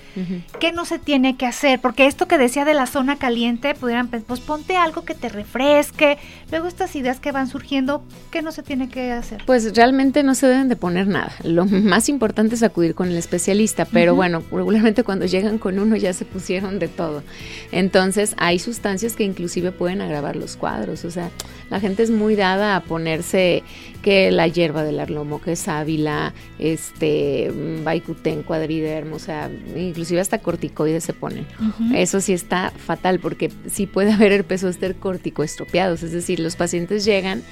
[0.61, 1.81] ¿Qué no se tiene que hacer?
[1.81, 6.19] Porque esto que decía de la zona caliente, pudieran pues ponte algo que te refresque.
[6.51, 9.43] Luego estas ideas que van surgiendo, ¿qué no se tiene que hacer?
[9.47, 11.33] Pues realmente no se deben de poner nada.
[11.43, 15.97] Lo más importante es acudir con el especialista, pero bueno, regularmente cuando llegan con uno
[15.97, 17.23] ya se pusieron de todo.
[17.71, 21.05] Entonces hay sustancias que inclusive pueden agravar los cuadros.
[21.05, 21.31] O sea,
[21.71, 23.63] la gente es muy dada a ponerse
[24.03, 27.53] que la hierba del arlomo, que es sábila, este,
[27.85, 31.47] baikuten, cuadridermo, o sea, inclusive hasta corticoides se ponen.
[31.95, 36.57] Eso sí está fatal porque sí puede haber herpes zóster córtico estropeados, es decir, los
[36.57, 37.43] pacientes llegan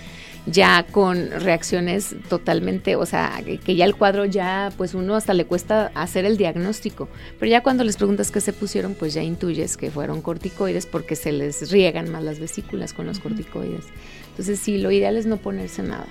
[0.46, 5.44] ya con reacciones totalmente, o sea, que ya el cuadro ya, pues uno hasta le
[5.44, 9.76] cuesta hacer el diagnóstico, pero ya cuando les preguntas qué se pusieron, pues ya intuyes
[9.76, 13.84] que fueron corticoides porque se les riegan más las vesículas con los corticoides.
[14.30, 16.06] Entonces sí, lo ideal es no ponerse nada.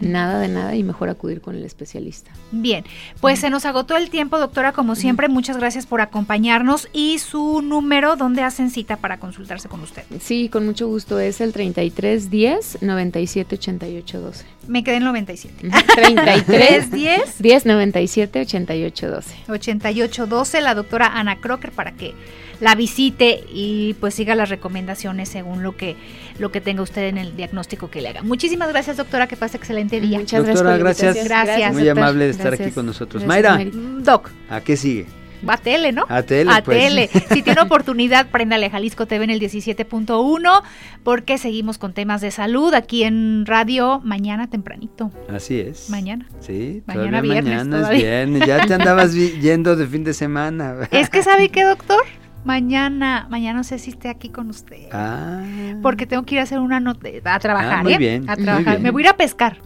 [0.00, 2.30] Nada de nada y mejor acudir con el especialista.
[2.50, 2.84] Bien,
[3.20, 7.62] pues se nos agotó el tiempo, doctora, como siempre, muchas gracias por acompañarnos y su
[7.62, 10.02] número, ¿dónde hacen cita para consultarse con usted?
[10.20, 14.44] Sí, con mucho gusto, es el 33 10 97 88 12.
[14.66, 15.68] Me quedé en 97.
[15.94, 19.36] 33 10 10 97 88 12.
[19.48, 22.14] 88 12, la doctora Ana Crocker para que
[22.60, 25.96] la visite y pues siga las recomendaciones según lo que
[26.38, 28.22] lo que tenga usted en el diagnóstico que le haga.
[28.22, 30.18] Muchísimas gracias, doctora, que pase excelente día.
[30.18, 31.24] Muchas doctora, gracias.
[31.24, 31.72] Gracias.
[31.72, 33.24] Muy amable de estar aquí con nosotros.
[33.24, 33.58] Mayra,
[34.02, 34.30] Doc.
[34.50, 35.06] ¿a qué sigue?
[35.46, 36.06] A tele, ¿no?
[36.08, 36.50] A tele.
[36.52, 36.78] A pues.
[36.78, 37.10] tele.
[37.36, 40.62] Si tiene oportunidad, préndale a Jalisco TV en el 17.1,
[41.02, 45.10] porque seguimos con temas de salud aquí en radio mañana tempranito.
[45.28, 45.90] Así es.
[45.90, 46.26] Mañana.
[46.40, 47.66] Sí, mañana viernes.
[47.66, 48.46] Mañana es viernes.
[48.46, 50.88] Ya te andabas yendo de fin de semana.
[50.90, 52.02] Es que, ¿sabe qué, doctor?
[52.46, 54.86] Mañana, mañana no sé si esté aquí con usted.
[54.92, 55.42] Ah.
[55.82, 57.98] Porque tengo que ir a hacer una nota, a trabajar, Ah, muy ¿eh?
[57.98, 58.70] bien, A muy trabajar.
[58.74, 58.82] bien.
[58.84, 59.56] Me voy a ir a pescar.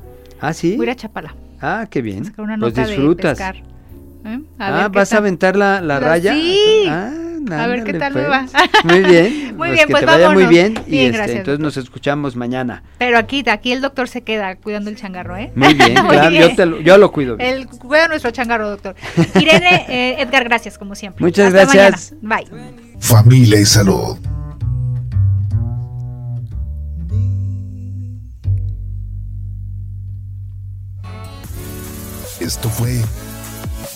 [0.40, 0.76] Ah, sí.
[0.76, 1.34] Voy a ir a Chapala.
[1.60, 2.22] Ah, qué bien.
[2.22, 3.38] a sacar una Pues nota disfrutas.
[3.38, 3.56] de pescar.
[4.24, 4.40] ¿Eh?
[4.58, 6.32] A ah, ver ¿vas a aventar la, la La- raya?
[6.32, 6.84] sí.
[6.88, 7.10] Ah,
[7.50, 8.46] A ver qué tal me va.
[8.50, 8.68] pues.
[8.84, 9.54] Muy bien.
[9.56, 10.48] Muy bien, que pues te vaya muy vámonos.
[10.50, 10.74] bien.
[10.86, 11.60] Y Bien, este, gracias, entonces doctor.
[11.60, 12.82] nos escuchamos mañana.
[12.98, 15.52] Pero aquí, aquí el doctor se queda cuidando el changarro, ¿eh?
[15.54, 16.42] Muy bien, Muy claro, bien.
[16.50, 17.36] Yo, te lo, yo lo cuido.
[17.36, 17.50] bien.
[17.54, 18.94] El, cuida nuestro changarro, doctor.
[19.34, 21.24] Irene, eh, Edgar, gracias como siempre.
[21.24, 22.14] Muchas Hasta gracias.
[22.22, 22.50] mañana.
[22.50, 23.00] Bye.
[23.00, 24.18] Familia y salud.
[32.40, 33.00] Esto fue